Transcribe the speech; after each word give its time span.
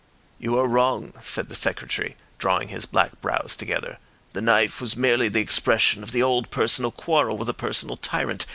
"You 0.39 0.57
are 0.57 0.67
wrong," 0.67 1.13
said 1.21 1.47
the 1.47 1.53
Secretary, 1.53 2.15
drawing 2.39 2.69
his 2.69 2.87
black 2.87 3.21
brows 3.21 3.55
together. 3.55 3.99
"The 4.33 4.41
knife 4.41 4.81
was 4.81 4.97
merely 4.97 5.29
the 5.29 5.41
expression 5.41 6.01
of 6.01 6.11
the 6.11 6.23
old 6.23 6.49
personal 6.49 6.89
quarrel 6.89 7.37
with 7.37 7.49
a 7.49 7.53
personal 7.53 7.97
tyrant. 7.97 8.47